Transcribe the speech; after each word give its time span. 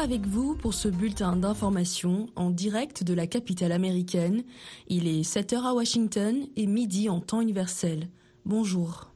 Avec 0.00 0.26
vous 0.26 0.54
pour 0.54 0.74
ce 0.74 0.86
bulletin 0.88 1.34
d'information 1.34 2.28
en 2.36 2.50
direct 2.50 3.02
de 3.02 3.14
la 3.14 3.26
capitale 3.26 3.72
américaine. 3.72 4.44
Il 4.86 5.08
est 5.08 5.22
7h 5.22 5.56
à 5.64 5.74
Washington 5.74 6.46
et 6.54 6.66
midi 6.68 7.08
en 7.08 7.20
temps 7.20 7.40
universel. 7.40 8.08
Bonjour. 8.46 9.07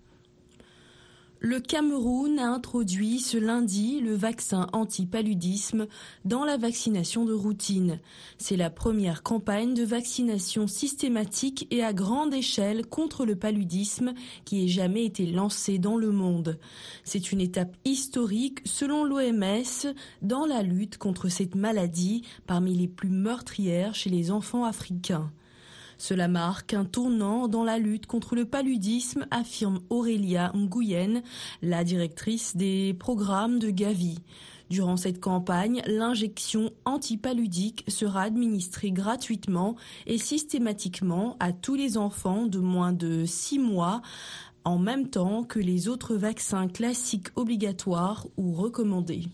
Le 1.45 1.59
Cameroun 1.59 2.39
a 2.39 2.49
introduit 2.49 3.19
ce 3.19 3.37
lundi 3.37 3.99
le 4.01 4.15
vaccin 4.15 4.69
anti-paludisme 4.73 5.89
dans 6.25 6.45
la 6.45 6.57
vaccination 6.57 7.25
de 7.25 7.33
routine. 7.33 7.99
C'est 8.39 8.57
la 8.57 8.71
première 8.71 9.25
campagne 9.25 9.75
de 9.75 9.83
vaccination 9.83 10.69
systématique 10.69 11.67
et 11.73 11.83
à 11.83 11.93
grande 11.93 12.33
échelle 12.33 12.87
contre 12.87 13.27
le 13.27 13.35
paludisme 13.35 14.15
qui 14.45 14.63
ait 14.63 14.69
jamais 14.69 15.05
été 15.05 15.27
lancée 15.27 15.79
dans 15.79 15.97
le 15.97 16.13
monde. 16.13 16.61
C'est 17.03 17.33
une 17.33 17.41
étape 17.41 17.77
historique 17.85 18.61
selon 18.65 19.03
l'OMS 19.03 19.93
dans 20.23 20.47
la 20.47 20.63
lutte 20.63 20.97
contre 20.97 21.29
cette 21.29 21.57
maladie 21.57 22.23
parmi 22.47 22.77
les 22.77 22.87
plus 22.87 23.11
meurtrières 23.11 23.97
chez 23.97 24.11
les 24.11 24.31
enfants 24.31 24.65
africains. 24.65 25.33
Cela 26.03 26.27
marque 26.27 26.75
un 26.75 26.85
tournant 26.85 27.47
dans 27.47 27.63
la 27.63 27.79
lutte 27.79 28.07
contre 28.07 28.35
le 28.35 28.45
paludisme, 28.45 29.25
affirme 29.31 29.79
Aurélia 29.89 30.51
Nguyen, 30.53 31.23
la 31.63 31.85
directrice 31.85 32.57
des 32.57 32.93
programmes 32.93 33.61
de 33.61 33.71
Gavi. 33.71 34.19
Durant 34.69 34.97
cette 34.97 35.21
campagne, 35.21 35.81
l'injection 35.87 36.73
antipaludique 36.87 37.85
sera 37.87 38.23
administrée 38.23 38.91
gratuitement 38.91 39.77
et 40.09 40.19
systématiquement 40.19 41.37
à 41.39 41.53
tous 41.53 41.77
les 41.77 41.97
enfants 41.97 42.47
de 42.47 42.59
moins 42.59 42.93
de 42.93 43.25
6 43.25 43.61
mois 43.61 44.03
en 44.65 44.81
même 44.81 45.09
temps 45.09 45.45
que 45.45 45.61
les 45.61 45.87
autres 45.87 46.17
vaccins 46.17 46.67
classiques 46.67 47.29
obligatoires 47.37 48.27
ou 48.37 48.55
recommandés. 48.55 49.29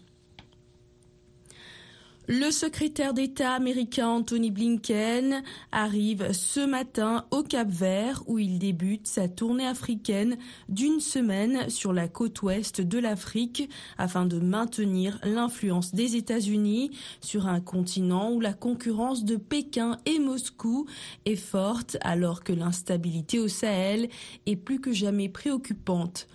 Le 2.31 2.51
secrétaire 2.51 3.15
d'État 3.15 3.55
américain 3.55 4.09
Anthony 4.09 4.51
Blinken 4.51 5.43
arrive 5.73 6.33
ce 6.33 6.61
matin 6.61 7.25
au 7.31 7.43
Cap 7.43 7.71
Vert 7.71 8.23
où 8.27 8.39
il 8.39 8.59
débute 8.59 9.07
sa 9.07 9.29
tournée 9.29 9.67
africaine 9.67 10.37
d'une 10.69 11.01
semaine 11.01 11.71
sur 11.71 11.95
la 11.95 12.07
côte 12.07 12.43
ouest 12.43 12.83
de 12.83 12.99
l'Afrique 12.99 13.71
afin 13.97 14.27
de 14.27 14.39
maintenir 14.41 15.19
l'influence 15.25 15.95
des 15.95 16.17
États-Unis 16.17 16.91
sur 17.23 17.47
un 17.47 17.61
continent 17.61 18.31
où 18.31 18.41
la 18.41 18.53
concurrence 18.53 19.25
de 19.25 19.37
Pékin 19.37 19.97
et 20.05 20.19
Moscou 20.19 20.85
est 21.25 21.35
forte 21.35 21.97
alors 22.03 22.45
que 22.45 22.53
l'instabilité 22.53 23.39
au 23.39 23.49
Sahel 23.49 24.11
est 24.45 24.57
plus 24.57 24.83
que 24.83 24.93
jamais 24.93 25.31
préoccupante. 25.31 26.27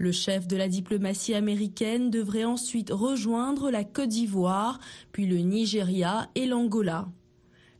Le 0.00 0.12
chef 0.12 0.48
de 0.48 0.56
la 0.56 0.66
diplomatie 0.66 1.34
américaine 1.34 2.10
devrait 2.10 2.46
ensuite 2.46 2.88
rejoindre 2.90 3.70
la 3.70 3.84
Côte 3.84 4.08
d'Ivoire, 4.08 4.80
puis 5.12 5.26
le 5.26 5.36
Nigeria 5.36 6.30
et 6.34 6.46
l'Angola. 6.46 7.06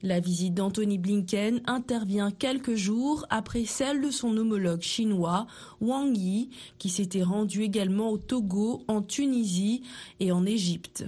La 0.03 0.21
visite 0.21 0.53
d'Anthony 0.53 0.99
Blinken 0.99 1.63
intervient 1.65 2.31
quelques 2.31 2.75
jours 2.75 3.25
après 3.31 3.65
celle 3.65 4.03
de 4.03 4.11
son 4.11 4.37
homologue 4.37 4.83
chinois 4.83 5.47
Wang 5.81 6.15
Yi, 6.15 6.51
qui 6.77 6.91
s'était 6.91 7.23
rendu 7.23 7.63
également 7.63 8.11
au 8.11 8.19
Togo, 8.19 8.83
en 8.87 9.01
Tunisie 9.01 9.81
et 10.21 10.31
en 10.31 10.45
Égypte. 10.45 11.07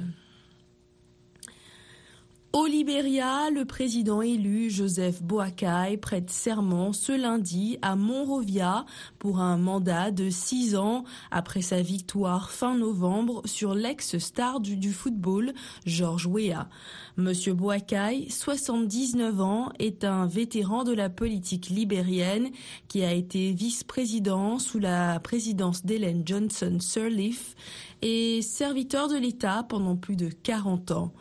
Au 2.55 2.67
Libéria, 2.67 3.49
le 3.49 3.65
président 3.65 4.21
élu 4.21 4.69
Joseph 4.69 5.23
Boakai 5.23 5.97
prête 5.97 6.29
serment 6.29 6.93
ce 6.93 7.13
lundi 7.13 7.79
à 7.81 7.97
Monrovia 7.97 8.85
pour 9.19 9.41
un 9.41 9.57
mandat 9.57 10.11
de 10.11 10.29
six 10.29 10.77
ans 10.77 11.05
après 11.31 11.63
sa 11.63 11.81
victoire 11.81 12.51
fin 12.51 12.77
novembre 12.77 13.41
sur 13.47 13.75
l'ex-star 13.75 14.61
du, 14.61 14.93
football 14.93 15.55
Georges 15.87 16.27
Weah. 16.27 16.69
Monsieur 17.17 17.55
Boakai, 17.55 18.27
79 18.29 19.41
ans, 19.41 19.73
est 19.79 20.05
un 20.05 20.27
vétéran 20.27 20.85
de 20.85 20.93
la 20.93 21.09
politique 21.09 21.71
libérienne 21.71 22.51
qui 22.87 23.03
a 23.03 23.13
été 23.15 23.53
vice-président 23.53 24.59
sous 24.59 24.79
la 24.79 25.21
présidence 25.21 25.87
d'Hélène 25.87 26.23
Johnson 26.27 26.77
Sirleaf 26.81 27.55
et 28.03 28.43
serviteur 28.43 29.09
de 29.09 29.17
l'État 29.17 29.65
pendant 29.69 29.97
plus 29.97 30.17
de 30.17 30.29
40 30.29 30.91
ans. 30.91 31.13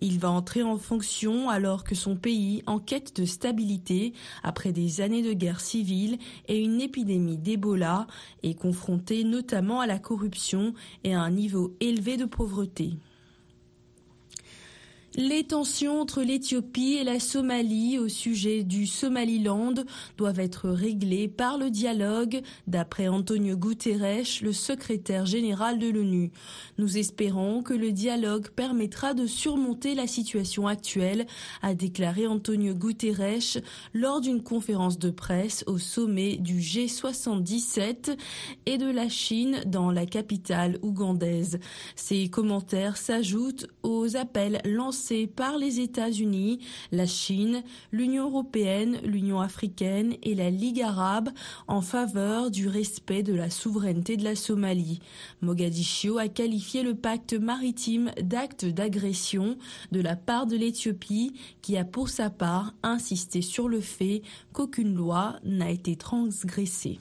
Il 0.00 0.18
va 0.18 0.30
entrer 0.30 0.62
en 0.62 0.76
fonction 0.76 1.48
alors 1.48 1.84
que 1.84 1.94
son 1.94 2.16
pays, 2.16 2.62
en 2.66 2.78
quête 2.78 3.16
de 3.16 3.24
stabilité, 3.24 4.12
après 4.42 4.72
des 4.72 5.00
années 5.00 5.22
de 5.22 5.32
guerre 5.32 5.60
civile 5.60 6.18
et 6.48 6.58
une 6.58 6.80
épidémie 6.80 7.38
d'Ebola, 7.38 8.06
est 8.42 8.58
confronté 8.58 9.24
notamment 9.24 9.80
à 9.80 9.86
la 9.86 9.98
corruption 9.98 10.74
et 11.04 11.14
à 11.14 11.20
un 11.20 11.30
niveau 11.30 11.74
élevé 11.80 12.16
de 12.16 12.26
pauvreté. 12.26 12.98
Les 15.16 15.44
tensions 15.44 16.00
entre 16.00 16.22
l'Éthiopie 16.22 16.94
et 16.94 17.04
la 17.04 17.20
Somalie 17.20 18.00
au 18.00 18.08
sujet 18.08 18.64
du 18.64 18.84
Somaliland 18.84 19.74
doivent 20.16 20.40
être 20.40 20.68
réglées 20.68 21.28
par 21.28 21.56
le 21.56 21.70
dialogue, 21.70 22.42
d'après 22.66 23.06
Antonio 23.06 23.56
Guterres, 23.56 24.26
le 24.42 24.52
secrétaire 24.52 25.24
général 25.24 25.78
de 25.78 25.88
l'ONU. 25.88 26.32
Nous 26.78 26.98
espérons 26.98 27.62
que 27.62 27.74
le 27.74 27.92
dialogue 27.92 28.48
permettra 28.48 29.14
de 29.14 29.28
surmonter 29.28 29.94
la 29.94 30.08
situation 30.08 30.66
actuelle, 30.66 31.26
a 31.62 31.74
déclaré 31.74 32.26
Antonio 32.26 32.74
Guterres 32.74 33.62
lors 33.92 34.20
d'une 34.20 34.42
conférence 34.42 34.98
de 34.98 35.10
presse 35.10 35.62
au 35.68 35.78
sommet 35.78 36.38
du 36.38 36.58
G77 36.58 38.16
et 38.66 38.78
de 38.78 38.90
la 38.90 39.08
Chine 39.08 39.62
dans 39.64 39.92
la 39.92 40.06
capitale 40.06 40.80
ougandaise. 40.82 41.60
Ces 41.94 42.26
commentaires 42.26 42.96
s'ajoutent 42.96 43.68
aux 43.84 44.16
appels 44.16 44.60
lancés 44.64 45.03
par 45.36 45.58
les 45.58 45.80
États-Unis, 45.80 46.60
la 46.92 47.06
Chine, 47.06 47.62
l'Union 47.92 48.24
européenne, 48.24 49.00
l'Union 49.04 49.40
africaine 49.40 50.14
et 50.22 50.34
la 50.34 50.50
Ligue 50.50 50.80
arabe 50.80 51.30
en 51.68 51.80
faveur 51.80 52.50
du 52.50 52.68
respect 52.68 53.22
de 53.22 53.34
la 53.34 53.50
souveraineté 53.50 54.16
de 54.16 54.24
la 54.24 54.34
Somalie. 54.34 55.00
Mogadiscio 55.42 56.18
a 56.18 56.28
qualifié 56.28 56.82
le 56.82 56.94
pacte 56.94 57.34
maritime 57.34 58.12
d'acte 58.22 58.64
d'agression 58.64 59.56
de 59.92 60.00
la 60.00 60.16
part 60.16 60.46
de 60.46 60.56
l'Éthiopie 60.56 61.34
qui 61.60 61.76
a 61.76 61.84
pour 61.84 62.08
sa 62.08 62.30
part 62.30 62.74
insisté 62.82 63.42
sur 63.42 63.68
le 63.68 63.80
fait 63.80 64.22
qu'aucune 64.52 64.94
loi 64.94 65.36
n'a 65.44 65.70
été 65.70 65.96
transgressée. 65.96 66.98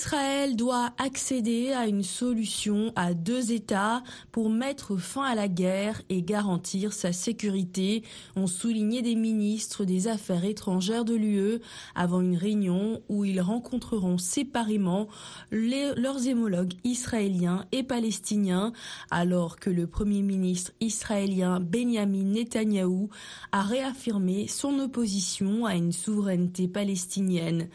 Israël 0.00 0.56
doit 0.56 0.94
accéder 0.96 1.72
à 1.72 1.86
une 1.86 2.02
solution 2.02 2.90
à 2.96 3.12
deux 3.12 3.52
États 3.52 4.02
pour 4.32 4.48
mettre 4.48 4.96
fin 4.96 5.24
à 5.24 5.34
la 5.34 5.46
guerre 5.46 6.00
et 6.08 6.22
garantir 6.22 6.94
sa 6.94 7.12
sécurité, 7.12 8.02
ont 8.34 8.46
souligné 8.46 9.02
des 9.02 9.14
ministres 9.14 9.84
des 9.84 10.08
Affaires 10.08 10.46
étrangères 10.46 11.04
de 11.04 11.12
l'UE 11.12 11.60
avant 11.94 12.22
une 12.22 12.38
réunion 12.38 13.02
où 13.10 13.26
ils 13.26 13.42
rencontreront 13.42 14.16
séparément 14.16 15.06
leurs 15.50 16.26
homologues 16.26 16.72
israéliens 16.82 17.66
et 17.70 17.82
palestiniens, 17.82 18.72
alors 19.10 19.58
que 19.58 19.68
le 19.68 19.86
Premier 19.86 20.22
ministre 20.22 20.72
israélien 20.80 21.60
Benjamin 21.60 22.24
Netanyahou 22.24 23.10
a 23.52 23.60
réaffirmé 23.60 24.48
son 24.48 24.78
opposition 24.78 25.66
à 25.66 25.74
une 25.74 25.92
souveraineté 25.92 26.68
palestinienne. 26.68 27.68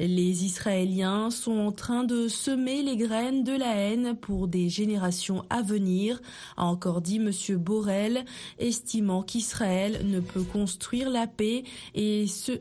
Les 0.00 0.44
Israéliens 0.44 1.30
sont 1.30 1.59
en 1.60 1.72
train 1.72 2.04
de 2.04 2.28
semer 2.28 2.82
les 2.82 2.96
graines 2.96 3.44
de 3.44 3.52
la 3.52 3.74
haine 3.74 4.16
pour 4.16 4.48
des 4.48 4.68
générations 4.68 5.44
à 5.50 5.62
venir, 5.62 6.20
a 6.56 6.64
encore 6.64 7.00
dit 7.00 7.16
M. 7.16 7.30
Borrell, 7.58 8.24
estimant 8.58 9.22
qu'Israël 9.22 10.00
ne 10.04 10.20
peut 10.20 10.42
construire 10.42 11.10
la 11.10 11.26
paix 11.26 11.64
et 11.94 12.26
ce 12.26 12.52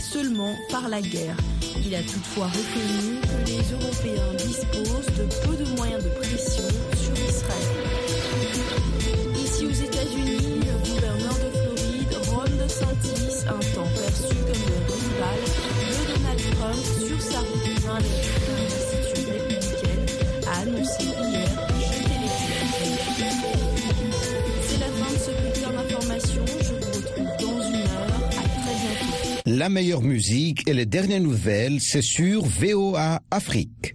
seulement 0.00 0.54
par 0.70 0.88
la 0.88 1.00
guerre. 1.00 1.36
Il 1.84 1.94
a 1.94 2.02
toutefois 2.02 2.46
reconnu 2.46 3.20
que 3.20 3.50
les 3.50 3.72
Européens 3.72 4.34
disposent 4.36 5.06
de 5.16 5.46
peu 5.46 5.64
de 5.64 5.76
moyens 5.76 6.04
de 6.04 6.10
pression 6.10 6.87
la 29.48 29.70
meilleure 29.70 30.02
musique 30.02 30.68
et 30.68 30.74
les 30.74 30.84
dernières 30.84 31.20
nouvelles, 31.20 31.80
c'est 31.80 32.02
sur 32.02 32.44
VOA 32.44 33.20
Afrique. 33.30 33.94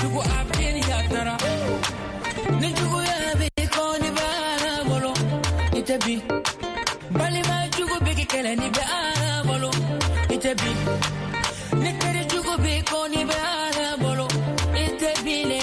tugu 0.00 0.20
abdin 0.38 0.76
yatara 0.90 1.36
nin 2.60 2.72
tugu 2.78 2.98
yabe 3.10 3.48
koni 3.76 4.10
bara 4.18 4.74
bolo. 4.88 5.12
Itebi. 5.78 6.16
Bali 7.18 7.40
ma 7.48 7.56
tugu 7.76 7.96
bigi 8.04 8.26
ni 8.60 8.68
bara 8.76 9.32
bolo. 9.48 9.70
Itebi. 10.34 10.70
Ni 11.82 11.90
tere 12.00 12.22
tugu 12.32 12.54
bi 12.62 12.74
koni 12.90 13.22
bara 13.30 13.88
bolo. 14.02 14.26
Itebi 14.84 15.36
le 15.50 15.62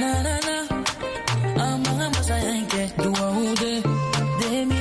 na 0.00 0.10
na 0.26 0.34
na. 0.46 0.56
Amanga 1.64 2.06
masayanke 2.14 2.82
duwa 3.02 3.26
ude. 3.46 3.72
Demi 4.40 4.80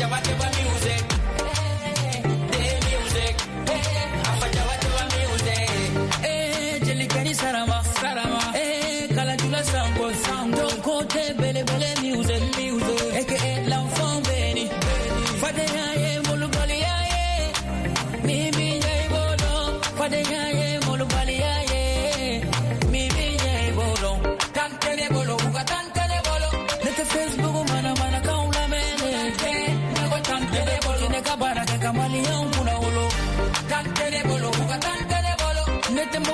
ya 0.00 0.08
va 0.08 0.23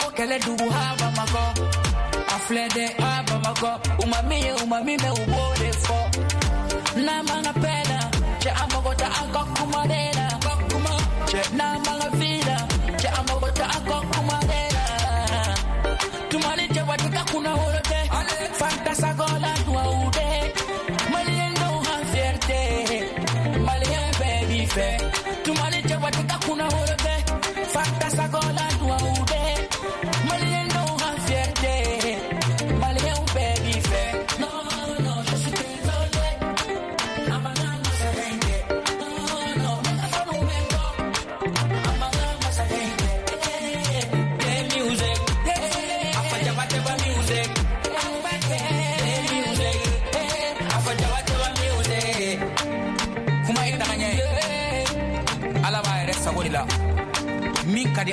go 0.00 0.08
kele 0.16 0.38
du 0.46 0.54
haba 0.76 1.08
mago 1.18 1.44
afle 2.34 2.68
de 2.74 2.86
haba 3.02 3.36
mago 3.44 3.70
umami 4.02 4.38
umami 4.62 4.94
me 5.02 5.10
ubore 5.20 5.70
fo. 5.84 5.98
Na 7.06 7.22
manga 7.22 7.52
pena. 7.62 7.98
Che 8.42 8.50
amago 8.62 8.92
ta 9.00 9.06
akok 9.20 9.48
kumarena 9.56 10.24
kokuma 10.44 10.94
che 11.30 11.40
na 11.58 11.66
manga 11.84 12.08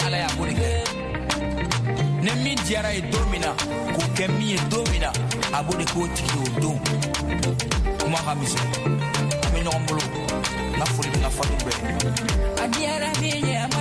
ala 0.05 0.17
y'a 0.17 0.27
b'o 0.37 0.45
de 0.45 0.53
kɛ. 0.59 0.67
Ni 2.23 2.31
min 2.43 2.57
diyara 2.65 2.91
ye 2.93 3.01
don 3.11 3.25
min 3.31 3.41
na 3.41 3.51
k'o 3.93 4.03
kɛ 4.15 4.27
min 4.37 4.47
ye 4.53 4.57
don 4.69 4.83
min 4.91 5.01
na 5.01 5.09
a 5.57 5.63
b'o 5.63 5.73
de 5.77 5.85
k'o 5.85 6.07
tigi 6.15 6.37
o 6.43 6.59
don. 6.61 6.77
Kuma 7.99 8.17
ka 8.25 8.33
misɛn. 8.35 8.67
An 9.43 9.49
bɛ 9.53 9.59
ɲɔgɔn 9.65 9.85
bolo. 9.87 10.01
N 10.71 10.79
ka 10.79 10.85
foli 10.93 11.09
bɛ 11.09 11.17
n 11.17 11.21
ka 11.23 11.29
fatu 11.29 11.55
bɛɛ. 11.65 11.73
A 12.63 12.67
diyara 12.73 13.09
min 13.21 13.45
ye 13.47 13.55
a 13.55 13.67
ma 13.73 13.80